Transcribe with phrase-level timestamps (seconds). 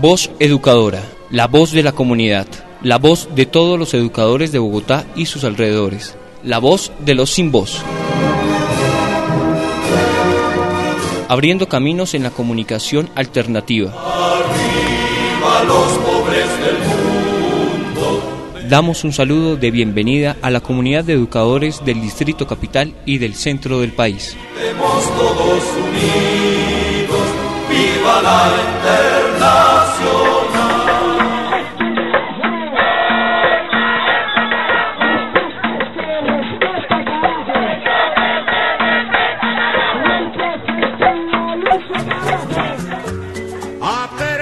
[0.00, 2.46] Voz educadora, la voz de la comunidad,
[2.82, 7.28] la voz de todos los educadores de Bogotá y sus alrededores, la voz de los
[7.28, 7.82] sin voz.
[11.28, 13.90] Abriendo caminos en la comunicación alternativa.
[13.90, 16.78] Arriba los pobres del
[17.92, 18.22] mundo.
[18.70, 23.34] Damos un saludo de bienvenida a la comunidad de educadores del Distrito Capital y del
[23.34, 24.34] centro del país.
[25.18, 26.69] Todos unidos,
[28.00, 29.90] viva la internacional.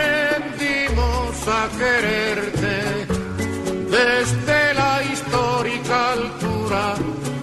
[0.09, 2.77] Aprendimos a quererte
[3.91, 6.85] desde la histórica altura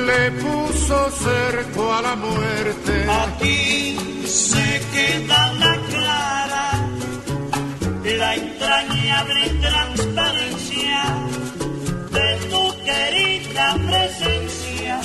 [0.06, 0.61] le puso
[1.10, 3.06] cerco a la muerte.
[3.08, 6.86] Aquí se queda la clara,
[8.04, 11.02] la entrañable transparencia
[12.12, 15.00] de tu querida presencia,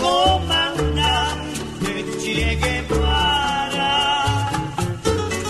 [0.00, 3.90] comandante Che Guevara.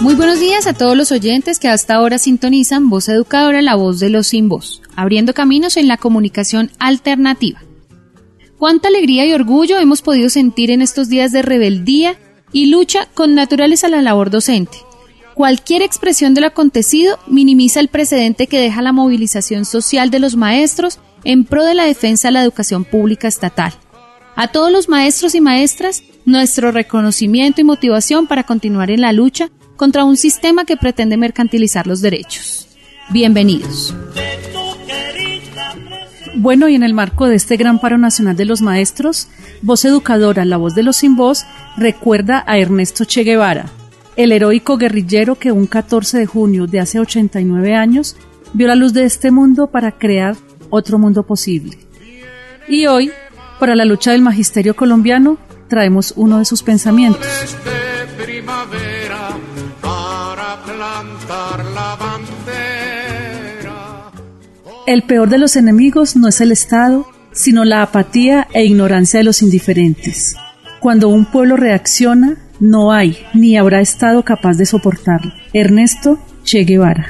[0.00, 4.00] Muy buenos días a todos los oyentes que hasta ahora sintonizan Voz Educadora, la voz
[4.00, 7.60] de los sin voz, abriendo caminos en la comunicación alternativa.
[8.64, 12.16] Cuánta alegría y orgullo hemos podido sentir en estos días de rebeldía
[12.50, 14.78] y lucha con naturales a la labor docente.
[15.34, 20.36] Cualquier expresión de lo acontecido minimiza el precedente que deja la movilización social de los
[20.36, 23.74] maestros en pro de la defensa de la educación pública estatal.
[24.34, 29.50] A todos los maestros y maestras, nuestro reconocimiento y motivación para continuar en la lucha
[29.76, 32.68] contra un sistema que pretende mercantilizar los derechos.
[33.10, 33.94] Bienvenidos.
[36.44, 39.28] Bueno, y en el marco de este gran paro nacional de los maestros,
[39.62, 41.46] Voz Educadora, la voz de los sin voz,
[41.78, 43.70] recuerda a Ernesto Che Guevara,
[44.14, 48.18] el heroico guerrillero que un 14 de junio de hace 89 años
[48.52, 50.36] vio la luz de este mundo para crear
[50.68, 51.78] otro mundo posible.
[52.68, 53.10] Y hoy,
[53.58, 55.38] para la lucha del magisterio colombiano,
[55.68, 57.26] traemos uno de sus pensamientos.
[64.86, 69.24] El peor de los enemigos no es el Estado, sino la apatía e ignorancia de
[69.24, 70.36] los indiferentes.
[70.78, 75.32] Cuando un pueblo reacciona, no hay ni habrá Estado capaz de soportarlo.
[75.54, 77.08] Ernesto Che Guevara.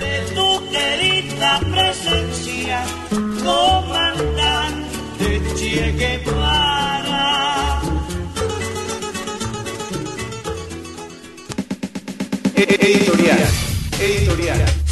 [12.57, 14.84] De tu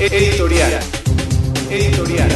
[0.00, 0.72] Editorial.
[1.70, 2.30] Editorial.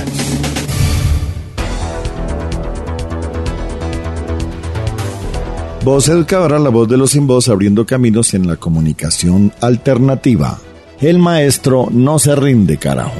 [5.83, 10.59] Voz Educadora, la voz de los sin voz, abriendo caminos en la comunicación alternativa.
[11.01, 13.15] El maestro no se rinde, carajo.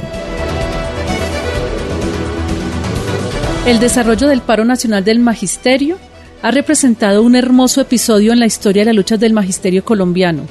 [3.65, 5.97] El desarrollo del paro nacional del magisterio
[6.43, 10.43] ha representado un hermoso episodio en la historia de las luchas del magisterio colombiano.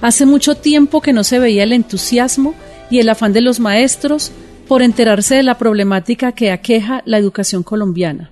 [0.00, 2.54] Hace mucho tiempo que no se veía el entusiasmo
[2.94, 4.30] y el afán de los maestros
[4.68, 8.30] por enterarse de la problemática que aqueja la educación colombiana.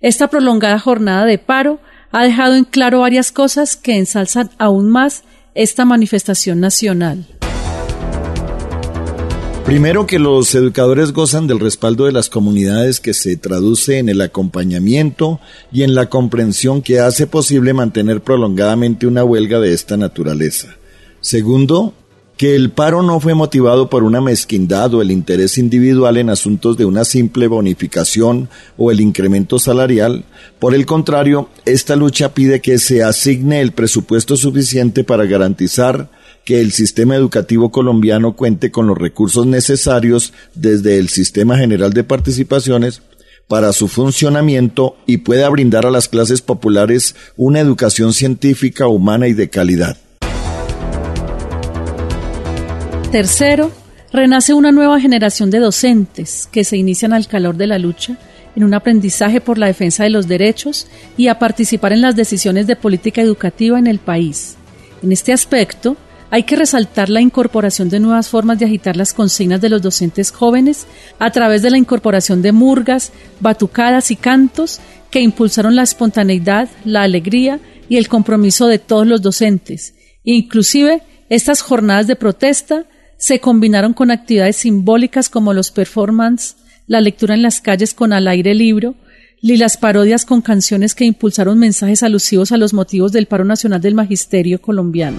[0.00, 1.78] Esta prolongada jornada de paro
[2.10, 5.22] ha dejado en claro varias cosas que ensalzan aún más
[5.54, 7.28] esta manifestación nacional.
[9.64, 14.20] Primero que los educadores gozan del respaldo de las comunidades que se traduce en el
[14.20, 15.38] acompañamiento
[15.70, 20.74] y en la comprensión que hace posible mantener prolongadamente una huelga de esta naturaleza.
[21.20, 21.94] Segundo,
[22.36, 26.76] que el paro no fue motivado por una mezquindad o el interés individual en asuntos
[26.76, 30.24] de una simple bonificación o el incremento salarial.
[30.58, 36.10] Por el contrario, esta lucha pide que se asigne el presupuesto suficiente para garantizar
[36.44, 42.02] que el sistema educativo colombiano cuente con los recursos necesarios desde el Sistema General de
[42.02, 43.02] Participaciones
[43.46, 49.34] para su funcionamiento y pueda brindar a las clases populares una educación científica, humana y
[49.34, 49.98] de calidad.
[53.12, 53.70] Tercero,
[54.10, 58.16] renace una nueva generación de docentes que se inician al calor de la lucha
[58.56, 60.86] en un aprendizaje por la defensa de los derechos
[61.18, 64.56] y a participar en las decisiones de política educativa en el país.
[65.02, 65.98] En este aspecto,
[66.30, 70.30] hay que resaltar la incorporación de nuevas formas de agitar las consignas de los docentes
[70.30, 70.86] jóvenes
[71.18, 74.80] a través de la incorporación de murgas, batucadas y cantos
[75.10, 77.60] que impulsaron la espontaneidad, la alegría
[77.90, 79.92] y el compromiso de todos los docentes.
[80.24, 82.86] Inclusive, estas jornadas de protesta
[83.22, 86.56] se combinaron con actividades simbólicas como los performances,
[86.88, 88.96] la lectura en las calles con al aire libro,
[89.42, 93.80] ni las parodias con canciones que impulsaron mensajes alusivos a los motivos del paro nacional
[93.80, 95.18] del magisterio colombiano.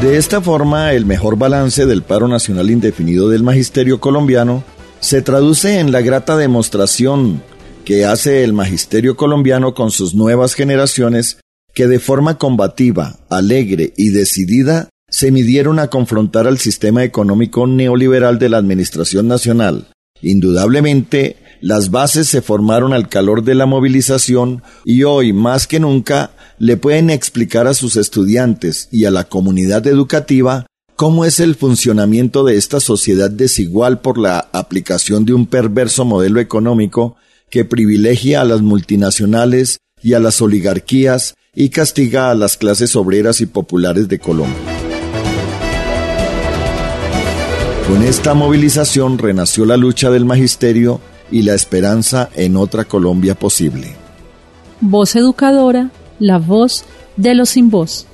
[0.00, 4.64] De esta forma, el mejor balance del paro nacional indefinido del magisterio colombiano
[4.98, 7.40] se traduce en la grata demostración
[7.84, 11.38] que hace el magisterio colombiano con sus nuevas generaciones
[11.72, 18.38] que de forma combativa, alegre y decidida se midieron a confrontar al sistema económico neoliberal
[18.38, 19.88] de la Administración Nacional.
[20.22, 26.30] Indudablemente, las bases se formaron al calor de la movilización y hoy, más que nunca,
[26.58, 30.66] le pueden explicar a sus estudiantes y a la comunidad educativa
[30.96, 36.40] cómo es el funcionamiento de esta sociedad desigual por la aplicación de un perverso modelo
[36.40, 37.16] económico
[37.50, 43.42] que privilegia a las multinacionales y a las oligarquías y castiga a las clases obreras
[43.42, 44.81] y populares de Colombia.
[47.88, 51.00] Con esta movilización renació la lucha del magisterio
[51.30, 53.96] y la esperanza en otra Colombia posible.
[54.80, 56.84] Voz educadora, la voz
[57.16, 58.06] de los sin voz.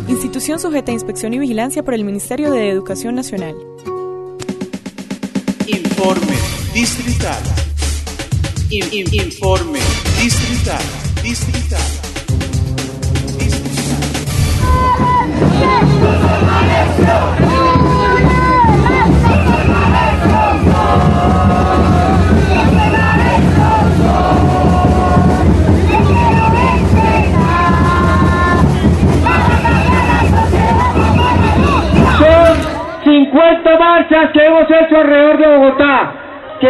[0.07, 3.53] Institución sujeta a inspección y vigilancia por el Ministerio de Educación Nacional.
[5.67, 6.37] Informe
[6.73, 7.68] distrital.
[8.71, 10.08] In- in- informe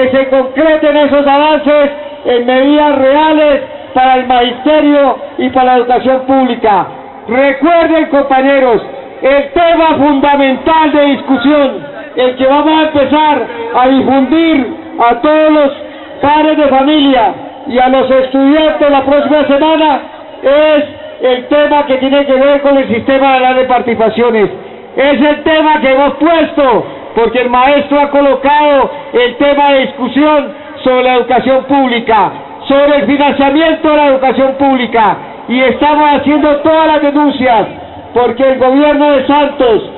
[0.10, 1.92] que se concreten esos avances
[2.26, 3.62] en medidas reales
[3.94, 6.88] para el magisterio y para la educación pública.
[7.28, 8.82] Recuerden, compañeros,
[9.22, 11.86] el tema fundamental de discusión,
[12.16, 14.68] el que vamos a empezar a difundir
[15.00, 15.74] a todos los
[16.22, 17.34] padres de familia
[17.68, 20.02] y a los estudiantes la próxima semana,
[20.42, 20.84] es
[21.22, 24.50] el tema que tiene que ver con el sistema de de participaciones.
[24.96, 26.86] Es el tema que hemos puesto,
[27.20, 30.54] porque el maestro ha colocado el tema de discusión
[30.86, 32.32] sobre la educación pública,
[32.66, 35.18] sobre el financiamiento de la educación pública,
[35.50, 37.68] y estamos haciendo todas las denuncias,
[38.14, 39.90] porque el gobierno de Santos,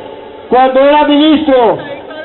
[0.50, 1.78] cuando era ministro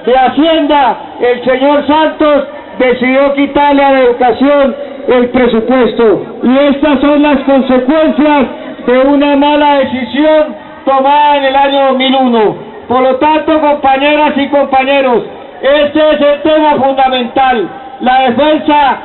[0.06, 2.44] de Hacienda, el señor Santos
[2.78, 4.76] decidió quitarle a la educación
[5.08, 6.22] el presupuesto.
[6.42, 8.46] Y estas son las consecuencias
[8.86, 10.56] de una mala decisión
[10.86, 12.75] tomada en el año 2001.
[12.88, 15.24] Por lo tanto, compañeras y compañeros,
[15.60, 17.68] este es el tema fundamental,
[18.00, 18.96] la defensa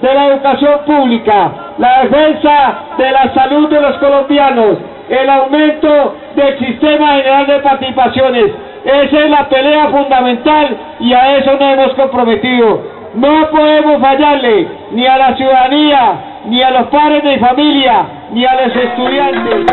[0.00, 6.58] de la educación pública, la defensa de la salud de los colombianos, el aumento del
[6.58, 8.52] sistema general de participaciones.
[8.84, 13.00] Esa es la pelea fundamental y a eso nos hemos comprometido.
[13.14, 16.12] No podemos fallarle ni a la ciudadanía,
[16.46, 19.66] ni a los padres de familia, ni a los estudiantes.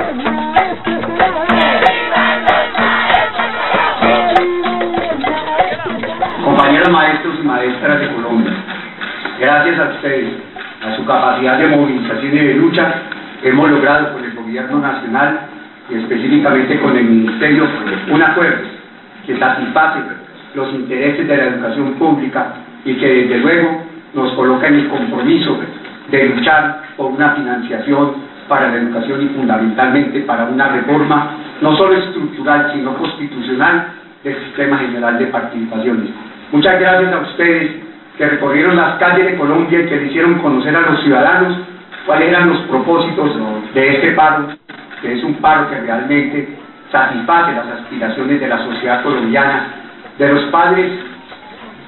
[6.58, 8.52] Compañeros maestros y maestras de Colombia,
[9.40, 10.28] gracias a ustedes,
[10.84, 12.96] a su capacidad de movilización y de lucha,
[13.44, 15.42] hemos logrado con el gobierno nacional
[15.88, 17.68] y específicamente con el ministerio
[18.12, 18.68] un acuerdo
[19.28, 20.00] que satisface
[20.56, 23.84] los intereses de la educación pública y que desde luego
[24.16, 25.60] nos coloca en el compromiso
[26.10, 28.16] de luchar por una financiación
[28.48, 33.90] para la educación y fundamentalmente para una reforma no solo estructural sino constitucional
[34.24, 36.10] del sistema general de participaciones.
[36.52, 37.72] Muchas gracias a ustedes
[38.18, 41.58] que recorrieron las calles de Colombia y que le hicieron conocer a los ciudadanos
[42.06, 43.32] cuáles eran los propósitos
[43.74, 44.48] de este paro,
[45.02, 46.58] que es un paro que realmente
[46.90, 49.68] satisface las aspiraciones de la sociedad colombiana,
[50.18, 50.90] de los padres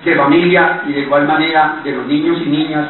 [0.04, 2.86] de familia y de igual manera de los niños y niñas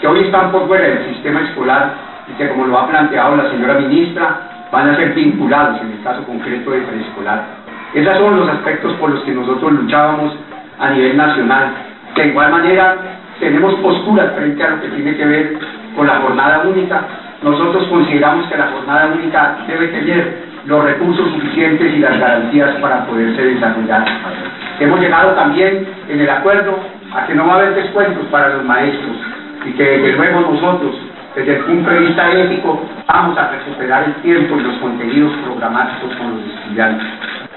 [0.00, 1.94] que hoy están por fuera del sistema escolar
[2.28, 6.02] y que como lo ha planteado la señora ministra, van a ser vinculados en el
[6.04, 7.44] caso concreto de preescolar.
[7.92, 10.36] Esos son los aspectos por los que nosotros luchábamos
[10.78, 11.72] a nivel nacional.
[12.14, 12.96] De igual manera,
[13.40, 15.58] tenemos posturas frente a lo que tiene que ver
[15.96, 17.02] con la jornada única
[17.42, 23.06] nosotros consideramos que la jornada única debe tener los recursos suficientes y las garantías para
[23.06, 24.04] poderse desarrollar.
[24.80, 26.78] Hemos llegado también en el acuerdo
[27.14, 29.16] a que no va a haber descuentos para los maestros
[29.64, 30.96] y que desde luego nosotros,
[31.36, 36.16] desde el punto de vista ético, vamos a recuperar el tiempo y los contenidos programáticos
[36.16, 37.06] con los estudiantes.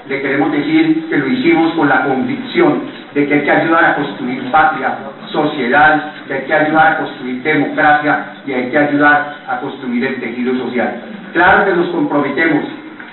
[0.08, 2.82] Le queremos decir que lo hicimos con la convicción
[3.14, 4.96] de que hay que ayudar a construir patria,
[5.30, 10.20] sociedad, que hay que ayudar a construir democracia y hay que ayudar a construir el
[10.20, 11.00] tejido social.
[11.32, 12.64] Claro que nos comprometemos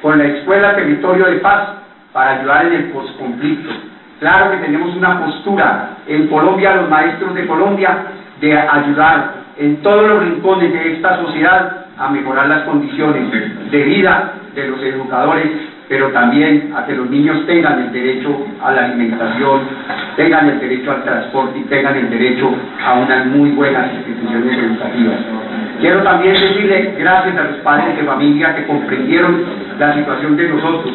[0.01, 1.69] con la Escuela Territorio de Paz
[2.13, 3.69] para ayudar en el posconflicto.
[4.19, 7.97] Claro que tenemos una postura en Colombia, los maestros de Colombia,
[8.41, 13.29] de ayudar en todos los rincones de esta sociedad a mejorar las condiciones
[13.71, 15.47] de vida de los educadores,
[15.89, 19.61] pero también a que los niños tengan el derecho a la alimentación,
[20.15, 22.51] tengan el derecho al transporte y tengan el derecho
[22.85, 25.17] a unas muy buenas instituciones educativas.
[25.81, 29.43] Quiero también decirle gracias a los padres de familia que comprendieron
[29.79, 30.93] la situación de nosotros,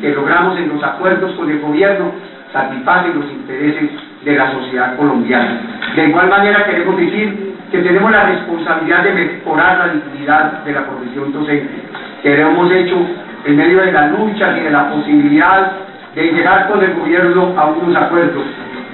[0.00, 2.12] que logramos en los acuerdos con el gobierno
[2.52, 3.90] satisfacen los intereses
[4.24, 5.60] de la sociedad colombiana.
[5.94, 10.86] De igual manera queremos decir que tenemos la responsabilidad de mejorar la dignidad de la
[10.86, 11.74] profesión docente,
[12.22, 12.96] que hemos hecho
[13.44, 15.72] en medio de la lucha y de la posibilidad
[16.14, 18.44] de llegar con el gobierno a unos acuerdos,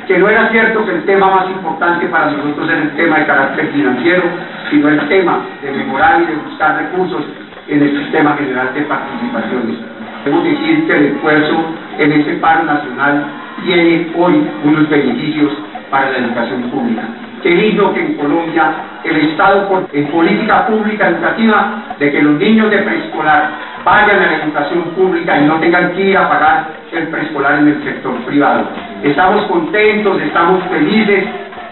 [0.07, 3.27] que no era cierto que el tema más importante para nosotros era el tema de
[3.27, 4.23] carácter financiero,
[4.71, 7.25] sino el tema de mejorar y de buscar recursos
[7.69, 9.77] en el sistema general de participaciones.
[10.25, 11.65] Debemos decir que el esfuerzo
[11.99, 13.25] en ese paro nacional
[13.65, 15.53] tiene hoy unos beneficios
[15.91, 17.03] para la educación pública.
[17.43, 18.73] Qué lindo que en Colombia
[19.05, 23.51] el Estado, en política pública educativa, de que los niños de preescolar
[23.87, 27.85] a la educación pública y no tengan que ir a pagar el preescolar en el
[27.85, 28.69] sector privado.
[29.03, 31.25] Estamos contentos, estamos felices,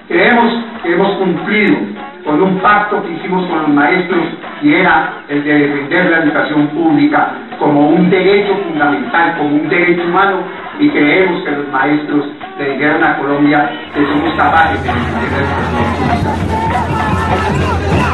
[0.09, 1.77] creemos que hemos cumplido
[2.25, 4.25] con un pacto que hicimos con los maestros
[4.63, 10.03] y era el de defender la educación pública como un derecho fundamental, como un derecho
[10.05, 10.39] humano
[10.79, 12.27] y creemos que los maestros
[12.59, 15.85] le dijeron a Colombia que somos capaces de defender la educación
[16.49, 18.08] pública.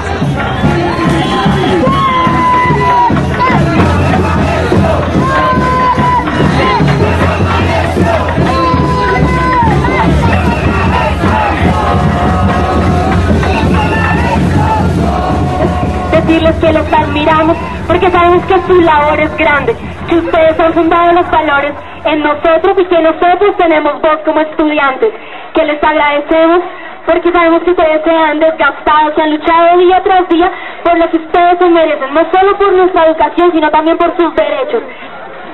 [16.25, 19.76] Decirles que los admiramos porque sabemos que su labor es grande,
[20.09, 21.73] que ustedes han fundado los valores
[22.04, 25.12] en nosotros y que nosotros tenemos voz como estudiantes,
[25.54, 26.61] que les agradecemos
[27.07, 30.50] porque sabemos que ustedes se han desgastado, se han luchado día tras día
[30.83, 34.35] por lo que ustedes se merecen, no solo por nuestra educación, sino también por sus
[34.35, 34.83] derechos.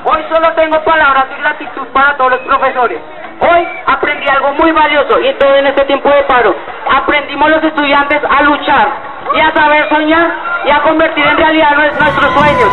[0.05, 3.01] Hoy solo tengo palabras y gratitud para todos los profesores.
[3.41, 6.55] Hoy aprendí algo muy valioso y todo en este tiempo de paro.
[6.91, 8.89] Aprendimos los estudiantes a luchar
[9.35, 12.71] y a saber soñar y a convertir en realidad nuestros sueños.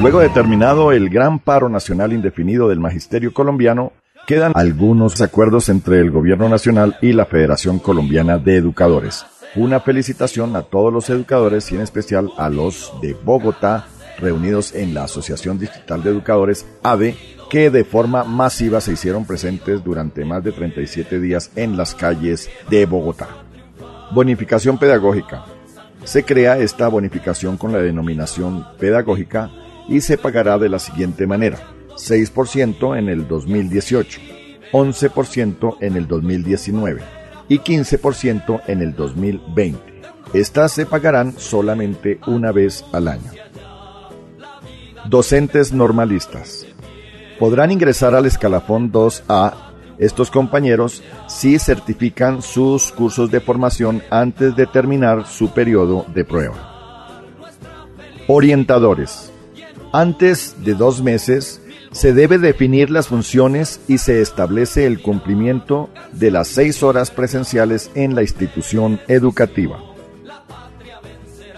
[0.00, 3.92] Luego de terminado el gran paro nacional indefinido del magisterio colombiano,
[4.26, 9.26] quedan algunos acuerdos entre el gobierno nacional y la Federación Colombiana de Educadores.
[9.56, 13.86] Una felicitación a todos los educadores y en especial a los de Bogotá
[14.18, 17.16] reunidos en la Asociación Distrital de Educadores ADE
[17.48, 22.50] que de forma masiva se hicieron presentes durante más de 37 días en las calles
[22.68, 23.28] de Bogotá.
[24.12, 25.46] Bonificación pedagógica.
[26.04, 29.50] Se crea esta bonificación con la denominación pedagógica
[29.88, 31.60] y se pagará de la siguiente manera.
[31.94, 34.20] 6% en el 2018,
[34.72, 37.15] 11% en el 2019
[37.48, 39.78] y 15% en el 2020.
[40.32, 43.30] Estas se pagarán solamente una vez al año.
[45.08, 46.66] Docentes normalistas.
[47.38, 49.66] Podrán ingresar al escalafón 2A
[49.98, 57.22] estos compañeros si certifican sus cursos de formación antes de terminar su periodo de prueba.
[58.26, 59.32] Orientadores.
[59.92, 61.62] Antes de dos meses,
[61.92, 67.90] se debe definir las funciones y se establece el cumplimiento de las seis horas presenciales
[67.94, 69.78] en la institución educativa.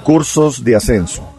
[0.04, 1.34] Cursos de ascenso.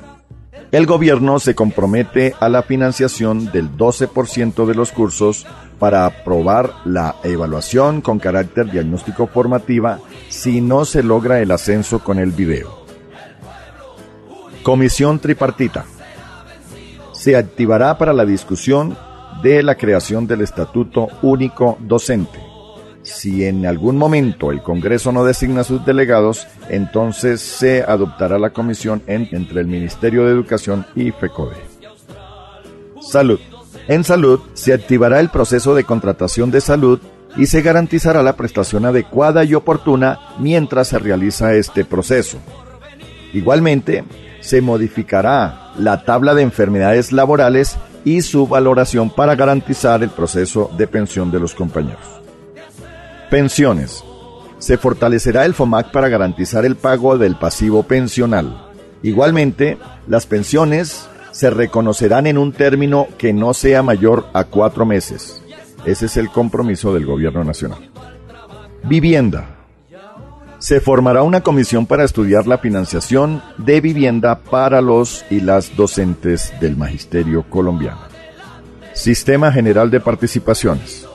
[0.72, 5.48] El gobierno se compromete a la financiación del 12% de los cursos
[5.80, 12.20] para aprobar la evaluación con carácter diagnóstico formativa si no se logra el ascenso con
[12.20, 12.86] el video.
[14.62, 15.86] Comisión tripartita
[17.20, 18.98] se activará para la discusión
[19.44, 22.40] de la creación del Estatuto Único Docente.
[23.02, 29.04] Si en algún momento el Congreso no designa sus delegados, entonces se adoptará la comisión
[29.06, 31.58] entre el Ministerio de Educación y FECODE.
[33.02, 33.40] Salud.
[33.90, 37.02] En salud se activará el proceso de contratación de salud
[37.36, 42.38] y se garantizará la prestación adecuada y oportuna mientras se realiza este proceso.
[43.34, 44.06] Igualmente,
[44.42, 50.88] se modificará la tabla de enfermedades laborales y su valoración para garantizar el proceso de
[50.88, 52.22] pensión de los compañeros.
[53.30, 54.04] Pensiones.
[54.58, 58.70] Se fortalecerá el FOMAC para garantizar el pago del pasivo pensional.
[59.04, 59.78] Igualmente,
[60.08, 65.42] las pensiones se reconocerán en un término que no sea mayor a cuatro meses.
[65.86, 67.90] Ese es el compromiso del Gobierno Nacional.
[68.84, 69.59] Vivienda.
[70.60, 76.54] Se formará una comisión para estudiar la financiación de vivienda para los y las docentes
[76.60, 78.02] del Magisterio colombiano.
[78.94, 81.08] Sistema General de Participaciones.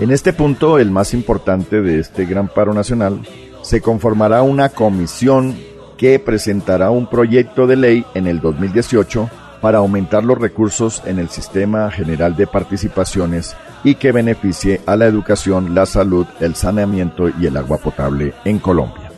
[0.00, 3.20] En este punto, el más importante de este gran paro nacional,
[3.62, 5.56] se conformará una comisión
[5.96, 11.28] que presentará un proyecto de ley en el 2018 para aumentar los recursos en el
[11.28, 17.46] Sistema General de Participaciones y que beneficie a la educación, la salud, el saneamiento y
[17.46, 19.12] el agua potable en Colombia.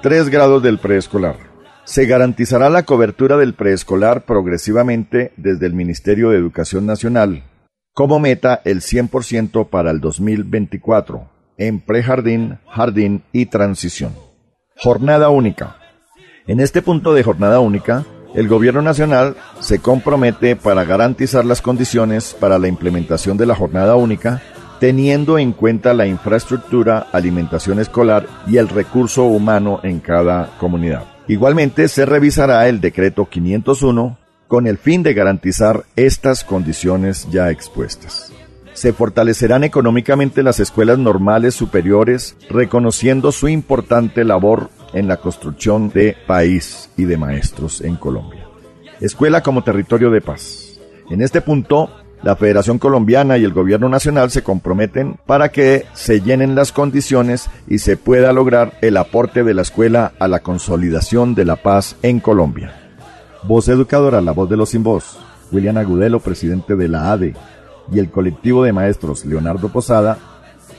[0.00, 1.36] Tres grados del preescolar.
[1.84, 7.42] Se garantizará la cobertura del preescolar progresivamente desde el Ministerio de Educación Nacional,
[7.92, 11.28] como meta el 100% para el 2024,
[11.58, 14.14] en prejardín, jardín y transición.
[14.76, 15.76] Jornada única.
[16.46, 22.36] En este punto de jornada única, el Gobierno Nacional se compromete para garantizar las condiciones
[22.38, 24.42] para la implementación de la jornada única,
[24.78, 31.04] teniendo en cuenta la infraestructura, alimentación escolar y el recurso humano en cada comunidad.
[31.28, 34.18] Igualmente se revisará el decreto 501
[34.48, 38.32] con el fin de garantizar estas condiciones ya expuestas.
[38.72, 46.16] Se fortalecerán económicamente las escuelas normales superiores, reconociendo su importante labor en la construcción de
[46.26, 48.46] país y de maestros en Colombia.
[49.00, 50.78] Escuela como territorio de paz.
[51.10, 51.90] En este punto,
[52.22, 57.48] la Federación Colombiana y el Gobierno Nacional se comprometen para que se llenen las condiciones
[57.66, 61.96] y se pueda lograr el aporte de la escuela a la consolidación de la paz
[62.02, 62.74] en Colombia.
[63.44, 65.18] Voz educadora, la voz de los sin voz.
[65.50, 67.34] William Agudelo, presidente de la ADE,
[67.90, 70.18] y el colectivo de maestros Leonardo Posada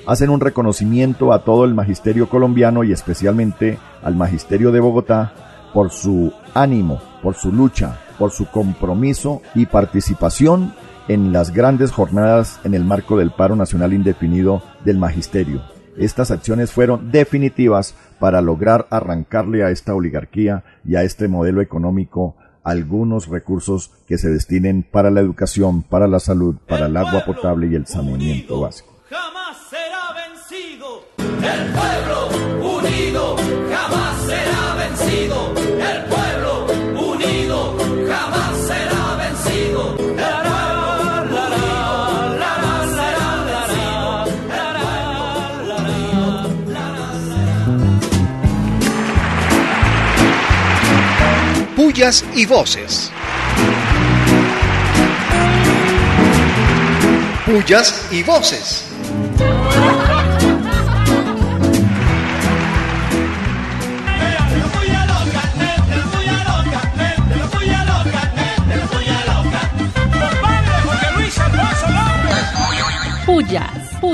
[0.05, 5.33] hacen un reconocimiento a todo el magisterio colombiano y especialmente al magisterio de Bogotá
[5.73, 10.73] por su ánimo, por su lucha, por su compromiso y participación
[11.07, 15.61] en las grandes jornadas en el marco del paro nacional indefinido del magisterio.
[15.97, 22.35] Estas acciones fueron definitivas para lograr arrancarle a esta oligarquía y a este modelo económico
[22.63, 27.67] algunos recursos que se destinen para la educación, para la salud, para el agua potable
[27.67, 28.91] y el saneamiento básico.
[31.41, 31.49] Vencido.
[31.53, 32.29] El pueblo
[32.77, 33.35] unido
[33.71, 35.53] jamás será vencido.
[35.57, 37.77] El pueblo unido
[38.07, 39.95] jamás será vencido.
[39.97, 40.97] El pueblo
[45.77, 47.57] unido jamás será
[51.75, 53.11] Pullas y voces.
[57.45, 58.90] Pullas y voces.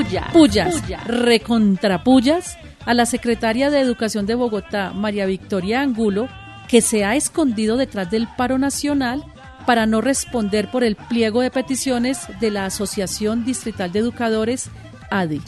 [0.08, 6.30] Pullas, pullas, pullas, recontrapullas a la secretaria de Educación de Bogotá, María Victoria Angulo,
[6.67, 9.24] que se ha escondido detrás del paro nacional
[9.65, 14.70] para no responder por el pliego de peticiones de la Asociación Distrital de Educadores,
[15.10, 15.41] ADI.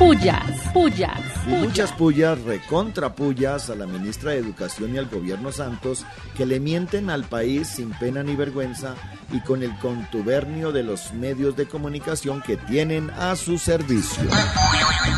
[0.00, 5.52] Pullas, pullas, Y muchas pullas, recontra pullas a la ministra de Educación y al gobierno
[5.52, 8.94] Santos que le mienten al país sin pena ni vergüenza
[9.30, 14.22] y con el contubernio de los medios de comunicación que tienen a su servicio.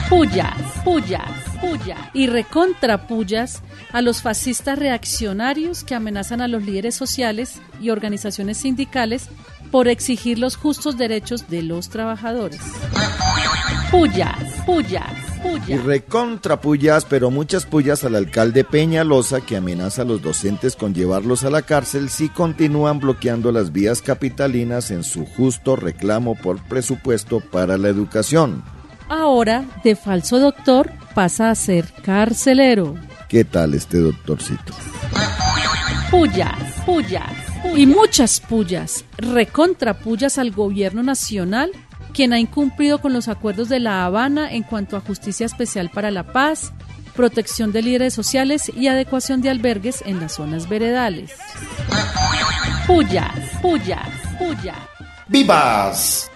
[0.09, 7.63] Pullas, pullas, pullas y recontrapullas a los fascistas reaccionarios que amenazan a los líderes sociales
[7.81, 9.29] y organizaciones sindicales
[9.71, 12.61] por exigir los justos derechos de los trabajadores.
[13.91, 15.85] Pullas, pullas, Y pullas.
[15.85, 21.45] recontra pullas, pero muchas pullas al alcalde Peñalosa que amenaza a los docentes con llevarlos
[21.45, 27.41] a la cárcel si continúan bloqueando las vías capitalinas en su justo reclamo por presupuesto
[27.41, 28.63] para la educación.
[29.09, 32.95] Ahora, de falso doctor, pasa a ser carcelero.
[33.29, 34.73] ¿Qué tal este doctorcito?
[36.11, 37.33] Pullas, pullas,
[37.75, 41.71] y muchas pullas, recontrapullas al gobierno nacional
[42.13, 46.11] quien ha incumplido con los acuerdos de La Habana en cuanto a justicia especial para
[46.11, 46.73] la paz,
[47.15, 51.33] protección de líderes sociales y adecuación de albergues en las zonas veredales.
[52.87, 54.79] Puyas, puyas, puyas.
[55.29, 56.31] ¡Vivas!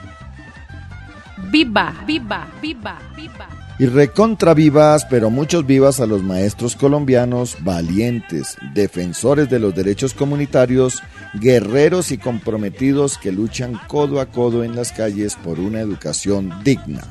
[1.50, 3.65] Viva, viva, viva, viva.
[3.78, 10.14] Y recontra vivas, pero muchos vivas a los maestros colombianos valientes, defensores de los derechos
[10.14, 11.02] comunitarios,
[11.34, 17.02] guerreros y comprometidos que luchan codo a codo en las calles por una educación digna.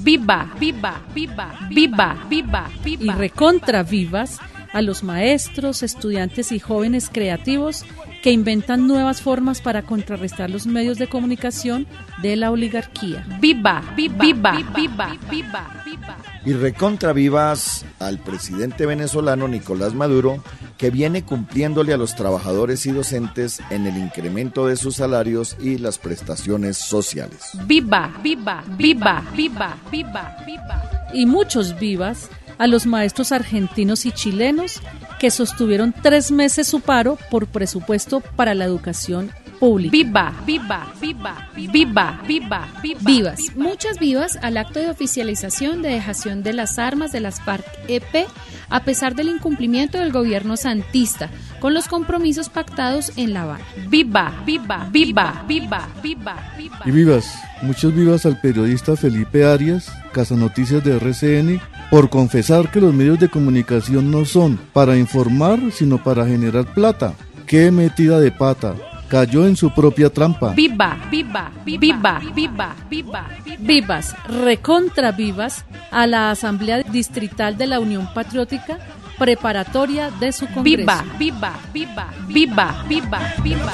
[0.00, 3.04] Viva, viva, viva, viva, viva, viva.
[3.04, 4.38] Y recontra vivas
[4.72, 7.84] a los maestros, estudiantes y jóvenes creativos
[8.22, 11.86] que inventan nuevas formas para contrarrestar los medios de comunicación
[12.22, 13.24] de la oligarquía.
[13.40, 16.16] Viva, viva, viva, viva, viva, viva.
[16.44, 20.42] Y recontra vivas al presidente venezolano Nicolás Maduro,
[20.76, 25.78] que viene cumpliéndole a los trabajadores y docentes en el incremento de sus salarios y
[25.78, 27.50] las prestaciones sociales.
[27.66, 31.08] Viva, viva, viva, viva, viva, viva.
[31.12, 34.82] Y muchos vivas a los maestros argentinos y chilenos
[35.18, 39.90] que sostuvieron tres meses su paro por presupuesto para la educación pública.
[39.92, 43.00] Viva, viva, viva, viva, viva, viva.
[43.02, 48.26] Vivas, muchas vivas al acto de oficialización de dejación de las armas de las FARC-EP
[48.70, 53.64] a pesar del incumplimiento del gobierno santista con los compromisos pactados en La Habana.
[53.88, 56.80] Viva, viva, viva, viva, viva, viva.
[56.84, 62.80] Y vivas, muchos vivas al periodista Felipe Arias, Casa Noticias de RCN, por confesar que
[62.80, 67.14] los medios de comunicación no son para informar, sino para generar plata.
[67.46, 68.74] ¡Qué metida de pata!
[69.08, 70.52] Cayó en su propia trampa.
[70.52, 73.26] Viva, viva, viva, viva, viva,
[73.58, 78.78] vivas, recontra vivas a la Asamblea Distrital de la Unión Patriótica
[79.18, 80.78] preparatoria de su congreso.
[80.78, 83.72] Viva, viva, viva, viva, viva, viva.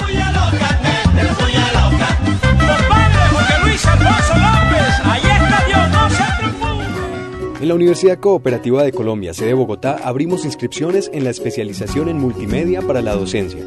[7.61, 12.81] En la Universidad Cooperativa de Colombia, sede Bogotá, abrimos inscripciones en la especialización en multimedia
[12.81, 13.65] para la docencia.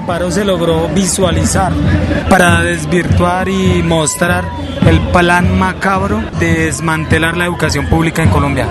[0.07, 1.73] Paro se logró visualizar
[2.29, 4.45] para desvirtuar y mostrar
[4.87, 8.67] el plan macabro de desmantelar la educación pública en Colombia.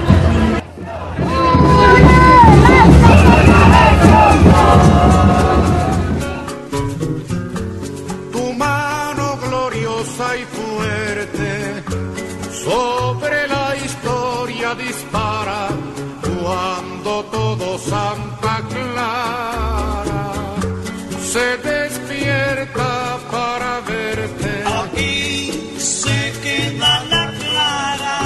[21.32, 24.52] Se despierta para verte.
[24.84, 28.18] Aquí se queda la clara,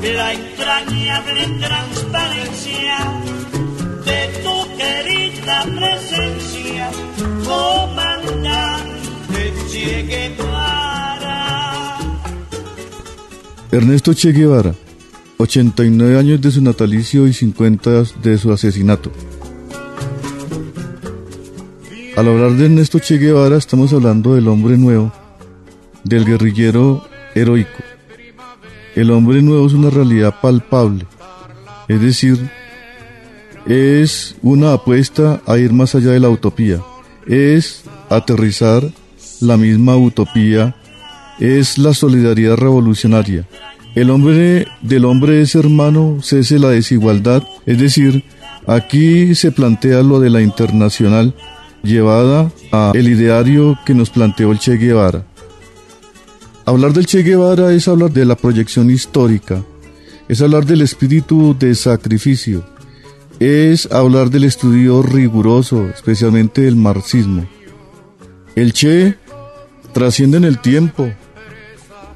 [0.00, 2.96] la entrañable transparencia
[4.08, 6.84] de tu querida presencia,
[7.44, 11.98] comandante Che Guevara.
[13.72, 14.72] Ernesto Che Guevara,
[15.38, 19.10] 89 años de su natalicio y 50 de su asesinato.
[22.14, 25.10] Al hablar de Ernesto Che Guevara estamos hablando del hombre nuevo,
[26.04, 27.82] del guerrillero heroico.
[28.94, 31.06] El hombre nuevo es una realidad palpable,
[31.88, 32.50] es decir,
[33.64, 36.82] es una apuesta a ir más allá de la utopía,
[37.26, 38.84] es aterrizar
[39.40, 40.76] la misma utopía,
[41.40, 43.48] es la solidaridad revolucionaria.
[43.94, 48.22] El hombre del hombre es hermano, cese la desigualdad, es decir,
[48.66, 51.34] aquí se plantea lo de la internacional
[51.82, 55.24] llevada a el ideario que nos planteó el Che Guevara.
[56.64, 59.62] Hablar del Che Guevara es hablar de la proyección histórica,
[60.28, 62.64] es hablar del espíritu de sacrificio,
[63.40, 67.46] es hablar del estudio riguroso, especialmente del marxismo.
[68.54, 69.16] El Che
[69.92, 71.10] trasciende en el tiempo,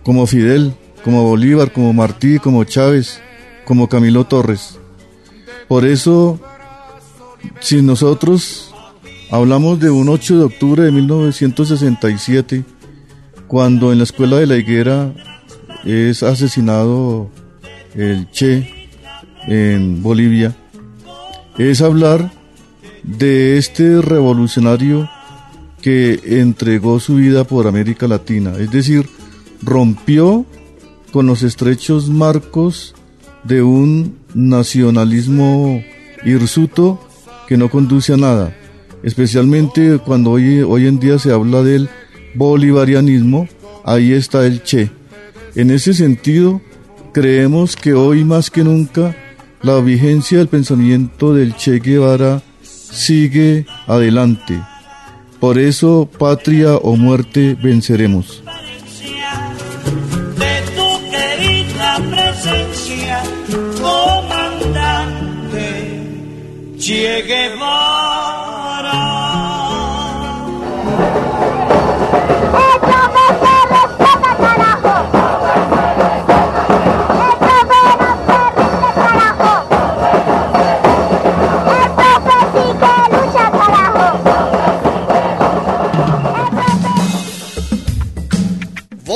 [0.02, 0.74] como Fidel,
[1.04, 3.20] como Bolívar, como Martí, como Chávez,
[3.64, 4.78] como Camilo Torres.
[5.68, 6.38] Por eso,
[7.60, 8.65] si nosotros
[9.30, 12.64] hablamos de un 8 de octubre de 1967,
[13.46, 15.12] cuando en la escuela de la higuera
[15.84, 17.30] es asesinado
[17.94, 18.88] el Che
[19.46, 20.54] en Bolivia,
[21.58, 22.32] es hablar
[23.02, 25.08] de este revolucionario
[25.80, 29.08] que entregó su vida por América Latina, es decir,
[29.62, 30.44] rompió
[31.12, 32.94] con los estrechos marcos
[33.44, 35.80] de un nacionalismo
[36.24, 37.00] hirsuto
[37.46, 38.56] que no conduce a nada,
[39.02, 41.88] especialmente cuando hoy, hoy en día se habla del
[42.34, 43.48] bolivarianismo,
[43.84, 44.90] ahí está el Che.
[45.54, 46.60] En ese sentido,
[47.12, 49.16] creemos que hoy más que nunca
[49.62, 54.60] la vigencia del pensamiento del Che Guevara sigue adelante.
[55.40, 58.42] Por eso, patria o muerte, venceremos.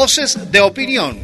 [0.02, 1.18] Voces de opinión.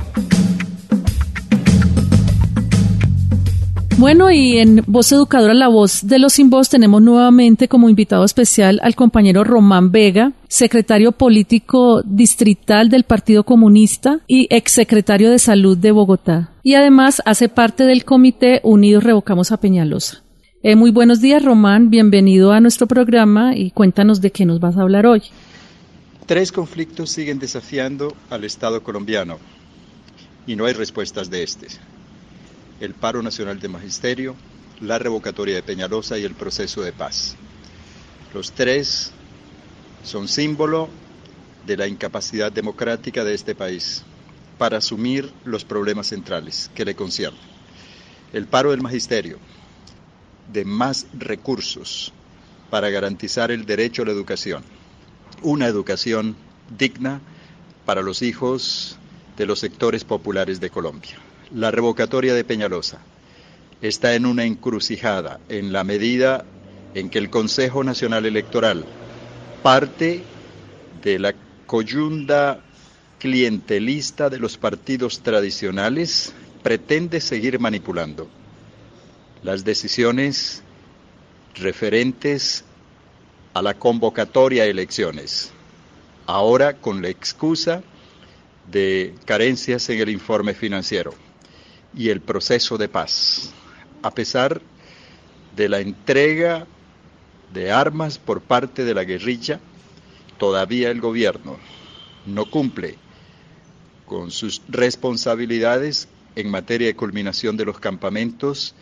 [3.97, 8.23] Bueno, y en Voz Educadora, la voz de los sin voz, tenemos nuevamente como invitado
[8.27, 15.79] especial al compañero Román Vega, secretario político distrital del Partido Comunista y exsecretario de Salud
[15.79, 16.51] de Bogotá.
[16.62, 20.23] Y además hace parte del comité Unidos Revocamos a Peñalosa.
[20.62, 21.89] Eh, muy buenos días, Román.
[21.89, 25.23] Bienvenido a nuestro programa y cuéntanos de qué nos vas a hablar hoy.
[26.27, 29.39] Tres conflictos siguen desafiando al Estado colombiano
[30.45, 31.69] y no hay respuestas de este.
[32.81, 34.35] El paro nacional de magisterio,
[34.81, 37.37] la revocatoria de Peñalosa y el proceso de paz.
[38.35, 39.12] Los tres
[40.03, 40.89] son símbolo
[41.65, 44.03] de la incapacidad democrática de este país
[44.59, 47.41] para asumir los problemas centrales que le conciernen.
[48.33, 49.39] El paro del magisterio,
[50.53, 52.12] de más recursos
[52.69, 54.65] para garantizar el derecho a la educación,
[55.42, 56.37] una educación
[56.79, 57.20] digna
[57.85, 58.99] para los hijos
[59.37, 61.16] de los sectores populares de Colombia.
[61.55, 63.01] La revocatoria de Peñalosa
[63.81, 66.44] está en una encrucijada en la medida
[66.94, 68.85] en que el Consejo Nacional Electoral
[69.62, 70.22] parte
[71.03, 71.35] de la
[71.66, 72.61] coyunda
[73.18, 78.29] clientelista de los partidos tradicionales pretende seguir manipulando
[79.42, 80.62] las decisiones
[81.55, 82.64] referentes
[83.57, 85.51] a la convocatoria a elecciones,
[86.27, 87.83] ahora con la excusa
[88.71, 91.14] de carencias en el informe financiero
[91.97, 93.55] y el proceso de paz,
[94.03, 94.61] a pesar
[95.57, 96.66] de la entrega
[97.55, 99.59] de armas por parte de la guerrilla,
[100.37, 101.57] todavía el gobierno
[102.27, 102.99] no cumple
[104.05, 108.75] con sus responsabilidades en materia de culminación de los campamentos,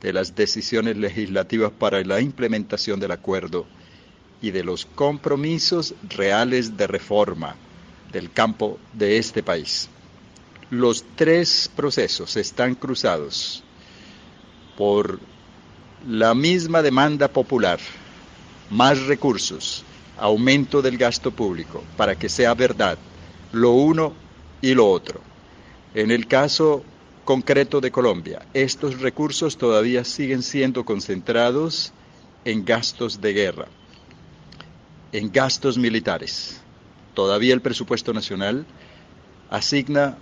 [0.00, 3.64] de las decisiones legislativas para la implementación del acuerdo
[4.42, 7.54] y de los compromisos reales de reforma
[8.12, 9.88] del campo de este país.
[10.68, 13.62] Los tres procesos están cruzados
[14.76, 15.20] por
[16.06, 17.78] la misma demanda popular,
[18.68, 19.84] más recursos,
[20.18, 22.98] aumento del gasto público, para que sea verdad
[23.52, 24.12] lo uno
[24.60, 25.20] y lo otro.
[25.94, 26.82] En el caso
[27.24, 31.92] concreto de Colombia, estos recursos todavía siguen siendo concentrados
[32.44, 33.68] en gastos de guerra
[35.12, 36.60] en gastos militares.
[37.14, 38.66] Todavía el presupuesto nacional
[39.50, 40.16] asigna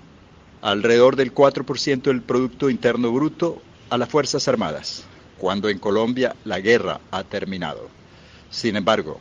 [0.60, 5.04] alrededor del 4% del Producto Interno Bruto a las Fuerzas Armadas,
[5.38, 7.88] cuando en Colombia la guerra ha terminado.
[8.50, 9.20] Sin embargo,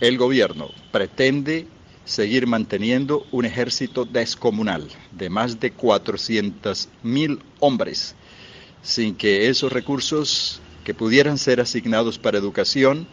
[0.00, 1.66] el gobierno pretende
[2.04, 8.14] seguir manteniendo un ejército descomunal de más de 400 mil hombres,
[8.82, 13.06] sin que esos recursos que pudieran ser asignados para educación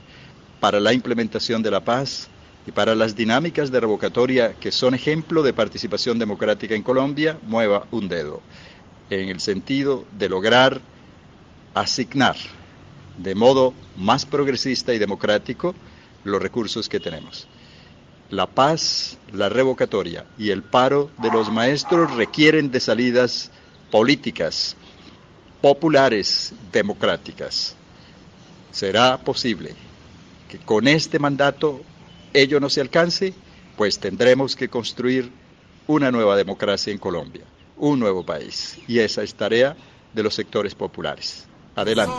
[0.60, 2.30] para la implementación de la paz
[2.68, 7.88] y para las dinámicas de revocatoria que son ejemplo de participación democrática en Colombia, mueva
[7.92, 8.42] un dedo
[9.10, 10.82] en el sentido de lograr
[11.74, 12.36] asignar
[13.18, 15.76] de modo más progresista y democrático
[16.24, 17.48] los recursos que tenemos.
[18.32, 23.52] La paz, la revocatoria y el paro de los maestros requieren de salidas
[23.92, 24.76] políticas,
[25.62, 27.76] populares, democráticas.
[28.72, 29.76] Será posible
[30.64, 31.82] con este mandato
[32.34, 33.34] ello no se alcance,
[33.78, 35.32] pues tendremos que construir
[35.88, 37.46] una nueva democracia en Colombia,
[37.78, 38.78] un nuevo país.
[38.88, 39.76] Y esa es tarea
[40.14, 41.48] de los sectores populares.
[41.76, 42.14] Adelante.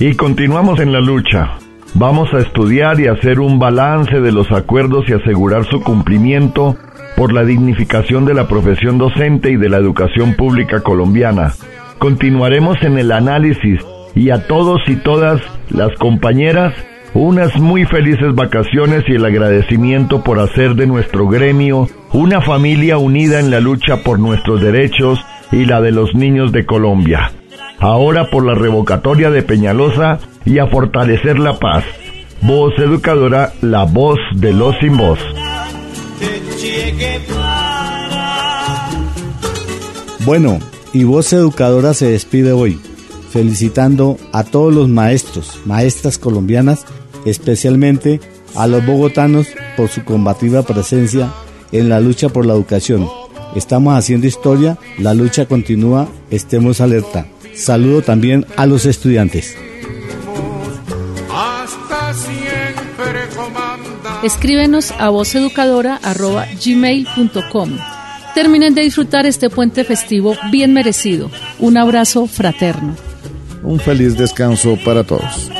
[0.00, 1.58] Y continuamos en la lucha.
[1.92, 6.74] Vamos a estudiar y hacer un balance de los acuerdos y asegurar su cumplimiento
[7.18, 11.52] por la dignificación de la profesión docente y de la educación pública colombiana.
[11.98, 13.78] Continuaremos en el análisis
[14.14, 16.72] y a todos y todas las compañeras
[17.12, 23.38] unas muy felices vacaciones y el agradecimiento por hacer de nuestro gremio una familia unida
[23.38, 27.32] en la lucha por nuestros derechos y la de los niños de Colombia.
[27.80, 31.82] Ahora por la revocatoria de Peñalosa y a fortalecer la paz.
[32.42, 35.18] Voz educadora, la voz de los sin voz.
[40.26, 40.58] Bueno,
[40.92, 42.78] y Voz Educadora se despide hoy,
[43.30, 46.84] felicitando a todos los maestros, maestras colombianas,
[47.24, 48.20] especialmente
[48.56, 49.46] a los bogotanos
[49.78, 51.32] por su combativa presencia
[51.72, 53.08] en la lucha por la educación.
[53.56, 57.26] Estamos haciendo historia, la lucha continúa, estemos alerta.
[57.60, 59.56] Saludo también a los estudiantes.
[64.22, 67.78] Escríbenos a voceducadora.gmail.com.
[68.34, 71.30] Terminen de disfrutar este puente festivo bien merecido.
[71.58, 72.96] Un abrazo fraterno.
[73.62, 75.50] Un feliz descanso para todos.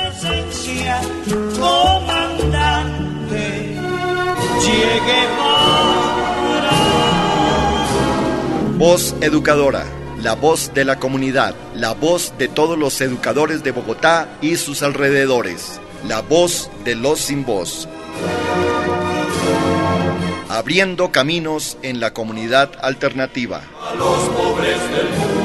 [8.78, 9.84] Voz Educadora,
[10.22, 14.82] la voz de la comunidad, la voz de todos los educadores de Bogotá y sus
[14.82, 17.88] alrededores, la voz de los sin voz.
[20.48, 23.62] Abriendo caminos en la comunidad alternativa.
[23.90, 25.39] A los pobres del mundo.